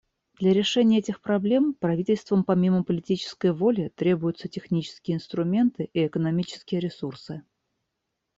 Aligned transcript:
Для 0.39 0.51
решения 0.53 0.97
этих 0.97 1.21
проблем 1.21 1.75
правительствам 1.79 2.43
помимо 2.43 2.83
политической 2.83 3.51
воли 3.53 3.89
требуются 3.95 4.47
технические 4.47 5.17
инструменты 5.17 5.89
и 5.93 6.07
экономические 6.07 6.81
ресурсы. 6.81 7.43